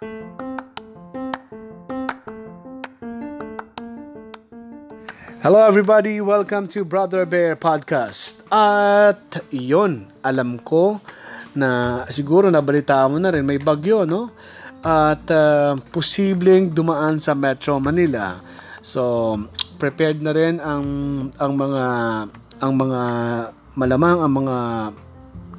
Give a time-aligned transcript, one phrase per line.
[0.00, 0.16] Hello
[5.68, 8.40] everybody, welcome to Brother Bear Podcast.
[8.48, 11.04] At yon, alam ko
[11.52, 14.32] na siguro nabalita mo na rin may bagyo, no?
[14.80, 18.40] At uh, posibleng dumaan sa Metro Manila.
[18.80, 19.36] So,
[19.76, 20.88] prepared na rin ang
[21.36, 21.84] ang mga
[22.56, 23.02] ang mga
[23.76, 24.56] malamang ang mga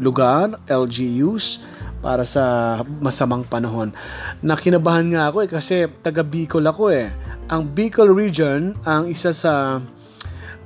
[0.02, 1.62] lugar, LGUs
[2.02, 3.94] para sa masamang panahon.
[4.42, 7.14] Nakinabahan nga ako eh kasi taga Bicol ako eh
[7.52, 9.84] ang Bicol region ang isa sa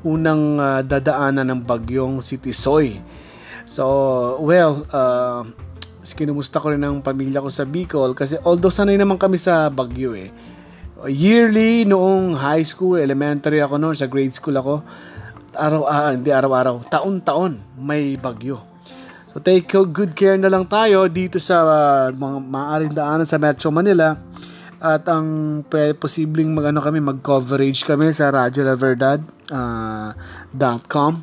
[0.06, 3.02] unang uh, dadaanan ng bagyong City Soy.
[3.66, 5.42] So, well, uh,
[6.06, 10.14] kinumusta ko rin ang pamilya ko sa Bicol kasi although sanay naman kami sa bagyo
[10.14, 10.30] eh.
[11.10, 14.86] Yearly, noong high school, elementary ako noon, sa grade school ako,
[15.58, 18.62] araw, ah, hindi araw-araw, taon-taon may bagyo.
[19.36, 23.68] So take good care na lang tayo dito sa uh, mga maaaring daanan sa Metro
[23.68, 24.16] Manila
[24.80, 25.60] at ang
[26.00, 29.20] posibleng magano kami mag-coverage kami sa Radyo La Verdad
[29.52, 30.16] uh,
[30.88, 31.20] .com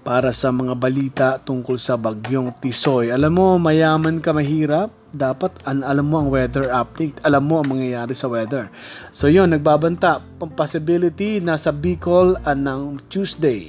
[0.00, 3.12] para sa mga balita tungkol sa bagyong Tisoy.
[3.12, 7.76] Alam mo, mayaman ka mahirap, dapat an alam mo ang weather update, alam mo ang
[7.76, 8.72] mangyayari sa weather.
[9.12, 10.24] So yun, nagbabanta,
[10.56, 13.68] possibility nasa Bicol uh, ng Tuesday.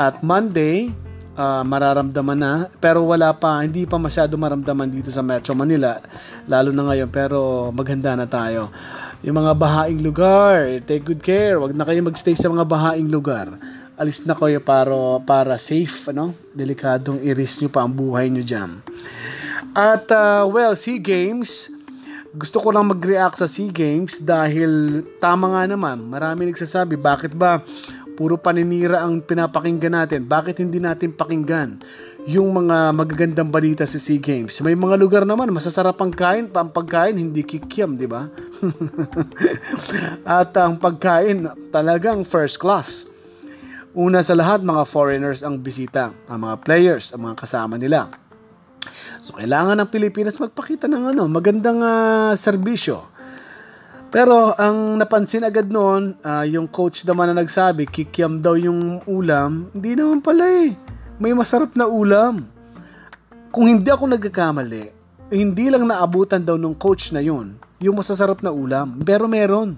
[0.00, 1.04] At Monday,
[1.36, 2.52] uh, mararamdaman na.
[2.80, 6.00] Pero wala pa hindi pa masyado maramdaman dito sa Metro Manila.
[6.48, 8.72] Lalo na ngayon pero maghanda na tayo.
[9.20, 11.60] Yung mga bahaing lugar take good care.
[11.60, 13.54] Wag na kayo magstay sa mga bahaing lugar.
[13.94, 16.34] Alis na kayo para para safe ano?
[16.50, 18.82] Delikadong i-risk nyo pa ang buhay nyo diyan
[19.74, 21.66] at uh, well SEA Games
[22.34, 26.02] gusto ko lang mag-react sa SEA Games dahil tama nga naman.
[26.02, 27.62] Marami nagsasabi bakit ba
[28.14, 30.22] Puro paninira ang pinapakinggan natin.
[30.30, 31.82] Bakit hindi natin pakinggan
[32.30, 34.54] yung mga magagandang balita sa SEA Games?
[34.62, 38.30] May mga lugar naman, masasarap ang kain, ang pagkain, hindi kikiam, di ba?
[40.38, 43.10] At ang pagkain, talagang first class.
[43.90, 48.14] Una sa lahat, mga foreigners ang bisita, ang mga players, ang mga kasama nila.
[49.18, 53.13] So, kailangan ng Pilipinas magpakita ng ano, magandang uh, serbisyo
[54.14, 59.66] pero ang napansin agad noon, uh, yung coach naman na nagsabi, kikiam daw yung ulam.
[59.74, 60.78] Hindi naman pala eh.
[61.18, 62.46] May masarap na ulam.
[63.50, 64.94] Kung hindi ako nagkakamali,
[65.34, 69.02] hindi lang naabutan daw ng coach na yun, yung masasarap na ulam.
[69.02, 69.74] Pero meron.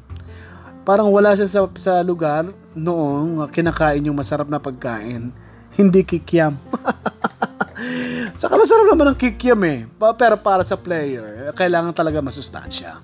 [0.85, 5.33] Parang wala siya sa, sa lugar noong kinakain yung masarap na pagkain.
[5.81, 6.61] Hindi kikiam.
[8.41, 9.89] Saka masarap naman ang kikiam eh.
[10.21, 13.01] Pero para sa player, kailangan talaga masustansya.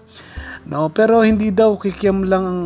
[0.66, 2.62] No, pero hindi daw kikiam lang ang,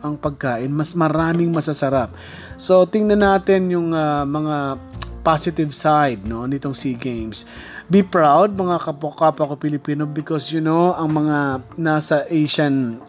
[0.00, 2.14] ang pagkain, mas maraming masasarap.
[2.54, 4.78] So tingnan natin yung uh, mga
[5.20, 7.44] positive side no nitong SEA Games.
[7.90, 11.38] Be proud mga kapwa-kapwa ko Pilipino because you know ang mga
[11.76, 13.02] nasa Asian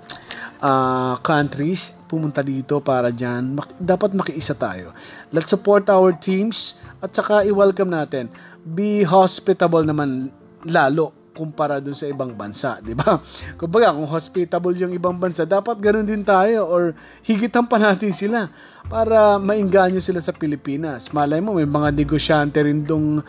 [0.59, 4.91] uh, countries pumunta dito para dyan, mak- dapat makiisa tayo.
[5.31, 8.28] Let's support our teams at saka i-welcome natin.
[8.62, 10.34] Be hospitable naman
[10.68, 13.19] lalo kumpara dun sa ibang bansa, di ba?
[13.56, 16.92] Kumbaga, kung hospitable yung ibang bansa, dapat ganun din tayo or
[17.24, 18.52] higitan pa natin sila
[18.88, 21.09] para mainganyo sila sa Pilipinas.
[21.16, 23.24] Malay mo, may mga negosyante rin dong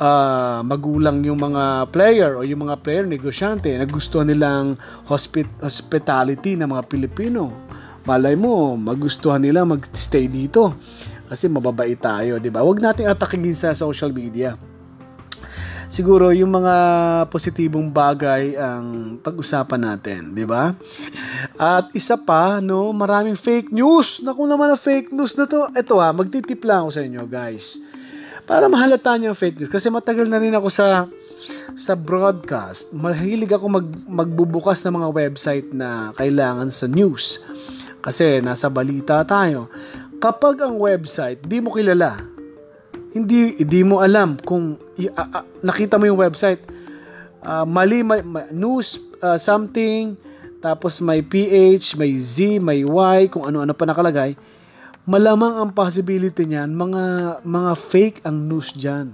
[0.00, 4.76] uh, magulang yung mga player o yung mga player negosyante na gusto nilang
[5.08, 7.68] hospit- hospitality ng mga Pilipino.
[8.04, 10.76] Malay mo, magustuhan nila magstay dito
[11.28, 12.64] kasi mababait tayo, di ba?
[12.64, 14.69] Huwag nating atakin sa social media
[15.90, 16.74] siguro yung mga
[17.28, 20.72] positibong bagay ang pag-usapan natin, di ba?
[21.58, 24.22] At isa pa, no, maraming fake news.
[24.22, 25.66] Naku naman na fake news na to.
[25.74, 27.82] Ito ha, magtitip lang ako sa inyo, guys.
[28.46, 29.72] Para mahalata niyo ang fake news.
[29.74, 31.10] Kasi matagal na rin ako sa
[31.74, 32.94] sa broadcast.
[32.94, 37.42] Mahilig ako mag, magbubukas ng mga website na kailangan sa news.
[38.00, 39.68] Kasi nasa balita tayo.
[40.20, 42.20] Kapag ang website, di mo kilala,
[43.10, 46.62] hindi hindi mo alam kung uh, uh, nakita mo yung website
[47.42, 50.14] uh, mali may, may news uh, something
[50.60, 54.36] tapos may PH, may Z, may Y, kung ano-ano pa nakalagay,
[55.08, 57.04] malamang ang possibility niyan, mga
[57.40, 59.08] mga fake ang news diyan.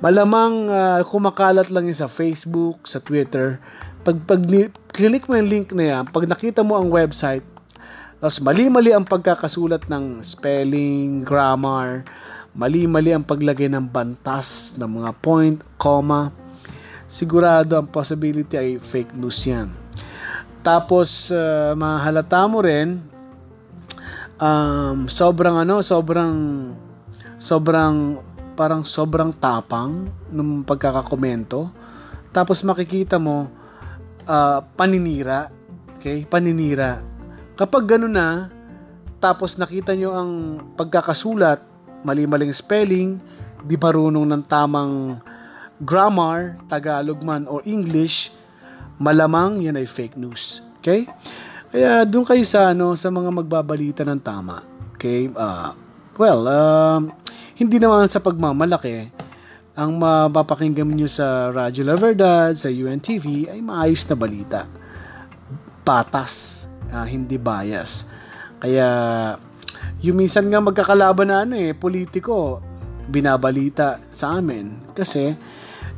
[0.00, 3.60] Malamang uh, kumakalat lang yan sa Facebook, sa Twitter.
[4.00, 4.40] Pag, pag
[4.88, 7.44] click mo yung link na yan, pag nakita mo ang website,
[8.16, 12.08] tapos mali-mali ang pagkakasulat ng spelling, grammar,
[12.58, 16.34] Mali-mali ang paglagay ng bantas ng mga point, comma.
[17.06, 19.70] Sigurado ang possibility ay fake news yan.
[20.58, 22.98] Tapos, uh, mahalata mo rin,
[24.42, 26.34] um, sobrang ano, sobrang,
[27.38, 28.18] sobrang,
[28.58, 31.70] parang sobrang tapang ng pagkakakomento.
[32.34, 33.46] Tapos makikita mo,
[34.26, 35.54] uh, paninira.
[35.94, 36.26] Okay?
[36.26, 37.06] Paninira.
[37.54, 38.50] Kapag gano'n na,
[39.22, 40.30] tapos nakita nyo ang
[40.74, 41.67] pagkakasulat,
[42.02, 43.18] mali-maling spelling,
[43.62, 45.18] di marunong ng tamang
[45.82, 48.34] grammar, Tagalog man or English,
[48.98, 50.62] malamang yan ay fake news.
[50.82, 51.06] Okay?
[51.70, 54.62] Kaya doon kayo sa ano sa mga magbabalita ng tama.
[54.98, 55.30] Okay?
[55.30, 55.74] Uh,
[56.18, 56.98] well, uh,
[57.54, 59.10] hindi naman sa pagmamalaki
[59.78, 64.66] ang mapapakinggan niyo sa Radyo La Verdad, sa UNTV ay maayos na balita.
[65.86, 68.10] Patas, uh, hindi bias.
[68.58, 68.88] Kaya
[70.04, 72.62] yung minsan nga magkakalaban na ano eh, politiko,
[73.08, 74.94] binabalita sa amin.
[74.94, 75.34] Kasi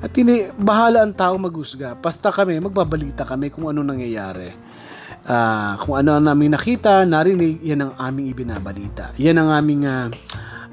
[0.01, 1.93] at tini, bahala ang tao maghusga.
[1.93, 4.49] Basta kami, magbabalita kami kung ano nangyayari.
[5.21, 9.13] Uh, kung ano ang namin nakita, narinig, yan ang aming ibinabalita.
[9.21, 10.09] Yan ang aming uh,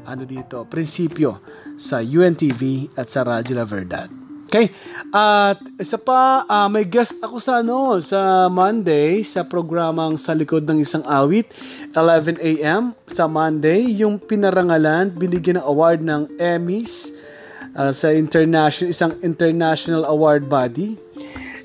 [0.07, 1.43] ano dito, prinsipyo
[1.75, 4.26] sa UNTV at sa Radyo La Verdad.
[4.47, 4.71] Okay?
[5.11, 10.63] At isa pa, uh, may guest ako sa ano, sa Monday sa programang Sa Likod
[10.63, 11.51] ng Isang Awit,
[11.91, 12.95] 11 a.m.
[13.11, 17.11] sa Monday, yung pinarangalan, binigyan ng award ng Emmys
[17.75, 20.95] uh, sa international isang international award body.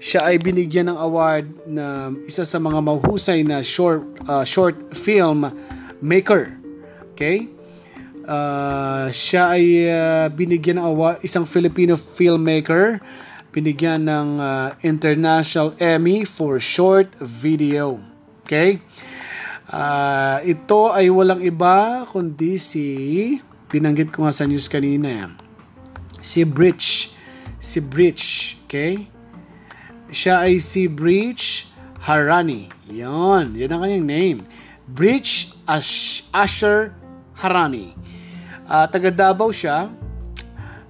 [0.03, 5.47] Siya ay binigyan ng award na isa sa mga mahusay na short uh, short film
[6.03, 6.59] maker.
[7.15, 7.47] Okay?
[8.23, 13.03] Uh, siya ay uh, binigyan ng award, isang Filipino filmmaker,
[13.51, 17.99] binigyan ng uh, International Emmy for Short Video.
[18.47, 18.79] Okay?
[19.73, 22.85] Uh, ito ay walang iba kundi si
[23.73, 25.35] binanggit ko nga sa news kanina.
[26.23, 27.11] Si Bridge.
[27.59, 28.57] Si Bridge.
[28.69, 29.11] Okay?
[30.13, 31.67] Siya ay si Bridge
[32.07, 32.71] Harani.
[32.87, 34.39] Yon, yan ang kanyang name.
[34.87, 36.93] Bridge Ash- Asher
[37.43, 37.91] Harani.
[38.71, 39.91] Uh, taga Davao siya,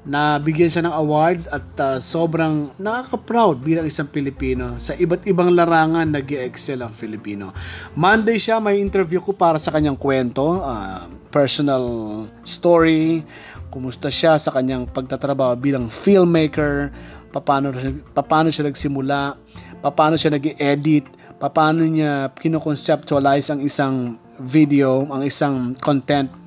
[0.03, 4.75] na bigyan siya ng award at uh, sobrang nakaka-proud bilang isang Pilipino.
[4.75, 7.55] Sa iba't ibang larangan nag excel ang Filipino.
[7.95, 13.23] Monday siya, may interview ko para sa kanyang kwento, uh, personal story,
[13.71, 16.91] kumusta siya sa kanyang pagtatrabaho bilang filmmaker,
[17.31, 17.71] paano,
[18.11, 19.39] paano siya nagsimula,
[19.87, 21.07] paano siya nag-edit,
[21.39, 26.42] paano niya kinoconceptualize ang isang video, ang isang content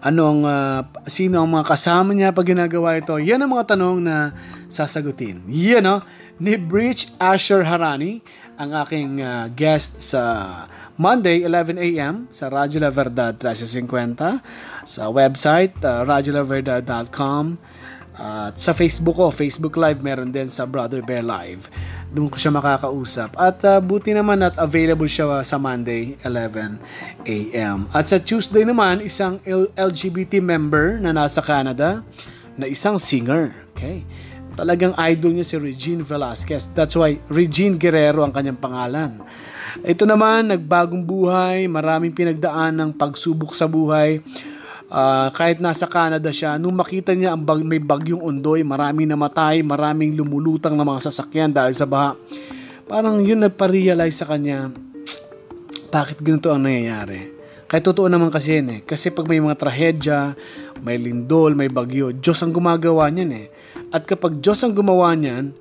[0.00, 3.12] anong uh, sino ang mga kasama niya pag ginagawa ito.
[3.20, 4.32] Yan ang mga tanong na
[4.72, 5.44] sasagutin.
[5.50, 5.96] Yan no,
[6.40, 8.24] ni Bridge Asher Harani
[8.56, 10.22] ang aking uh, guest sa
[10.94, 12.14] Monday 11 a.m.
[12.28, 14.38] sa Radyo La Verdad 1350
[14.86, 17.58] sa website uh, radyolaverdad.com
[18.12, 21.72] at sa Facebook ko, Facebook Live meron din sa Brother Bear Live.
[22.12, 23.32] Doon ko siya makakausap.
[23.40, 26.76] At uh, buti naman at available siya sa Monday, 11
[27.24, 27.88] a.m.
[27.88, 29.40] At sa Tuesday naman, isang
[29.72, 32.04] LGBT member na nasa Canada
[32.52, 33.56] na isang singer.
[33.72, 34.04] Okay.
[34.52, 36.68] Talagang idol niya si Regine Velasquez.
[36.76, 39.24] That's why Regine Guerrero ang kanyang pangalan.
[39.80, 44.20] Ito naman, nagbagong buhay, maraming pinagdaan ng pagsubok sa buhay
[44.92, 49.64] Uh, kahit nasa Canada siya, nung makita niya ang bag, may bagyong undoy, maraming namatay,
[49.64, 52.12] maraming lumulutang na mga sasakyan dahil sa baha.
[52.84, 54.68] Parang yun nagpa-realize sa kanya,
[55.88, 57.32] bakit ganito ang nangyayari?
[57.72, 58.80] Kaya totoo naman kasi yan eh.
[58.84, 60.36] Kasi pag may mga trahedya,
[60.84, 63.46] may lindol, may bagyo, Diyos ang gumagawa niyan eh.
[63.96, 65.56] At kapag Diyos ang gumawa niyan,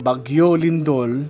[0.00, 1.28] bagyo, lindol,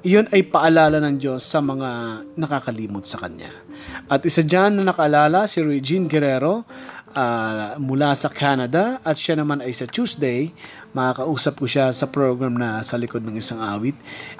[0.00, 3.52] iyon ay paalala ng Diyos sa mga nakakalimot sa Kanya.
[4.08, 6.64] At isa dyan na nakaalala si Regine Guerrero
[7.12, 10.52] uh, mula sa Canada at siya naman ay sa Tuesday,
[10.96, 13.96] makakausap ko siya sa program na sa likod ng isang awit,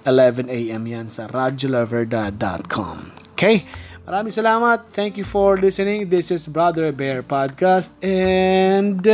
[0.09, 0.83] 11 a.m.
[0.87, 2.97] yan sa radyolaverdad.com.
[3.37, 3.64] Okay?
[4.09, 4.90] Maraming salamat.
[4.90, 6.11] Thank you for listening.
[6.11, 9.05] This is Brother Bear Podcast and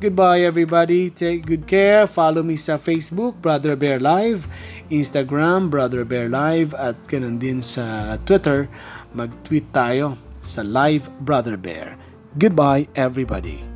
[0.00, 1.12] Goodbye everybody.
[1.12, 2.08] Take good care.
[2.08, 4.48] Follow me sa Facebook, Brother Bear Live,
[4.88, 8.72] Instagram, Brother Bear Live, at ganun din sa Twitter.
[9.12, 12.00] Mag-tweet tayo sa Live Brother Bear.
[12.32, 13.69] Goodbye everybody.